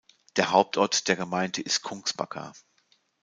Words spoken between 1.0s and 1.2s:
der